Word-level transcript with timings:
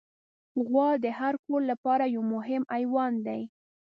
غوا 0.67 0.89
د 1.03 1.05
هر 1.19 1.33
کور 1.45 1.61
لپاره 1.71 2.03
یو 2.15 2.21
مهم 2.35 2.63
حیوان 2.73 3.13
دی. 3.27 3.41